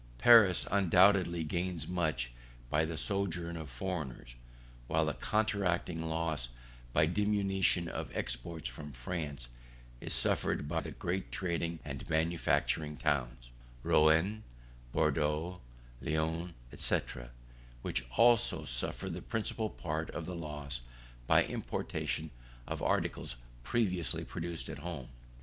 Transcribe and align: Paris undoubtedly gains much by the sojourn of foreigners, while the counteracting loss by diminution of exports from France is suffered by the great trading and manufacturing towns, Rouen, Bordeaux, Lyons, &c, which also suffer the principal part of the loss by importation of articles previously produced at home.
Paris 0.17 0.65
undoubtedly 0.71 1.43
gains 1.43 1.87
much 1.87 2.31
by 2.71 2.83
the 2.85 2.97
sojourn 2.97 3.55
of 3.55 3.69
foreigners, 3.69 4.33
while 4.87 5.05
the 5.05 5.13
counteracting 5.13 6.01
loss 6.01 6.49
by 6.91 7.05
diminution 7.05 7.87
of 7.87 8.09
exports 8.17 8.67
from 8.67 8.91
France 8.91 9.47
is 9.99 10.11
suffered 10.11 10.67
by 10.67 10.79
the 10.79 10.89
great 10.89 11.31
trading 11.31 11.77
and 11.85 12.09
manufacturing 12.09 12.97
towns, 12.97 13.51
Rouen, 13.83 14.41
Bordeaux, 14.91 15.61
Lyons, 16.01 16.53
&c, 16.73 16.99
which 17.83 18.03
also 18.17 18.65
suffer 18.65 19.07
the 19.07 19.21
principal 19.21 19.69
part 19.69 20.09
of 20.09 20.25
the 20.25 20.33
loss 20.35 20.81
by 21.27 21.43
importation 21.43 22.31
of 22.65 22.81
articles 22.81 23.35
previously 23.61 24.23
produced 24.25 24.67
at 24.67 24.79
home. 24.79 25.09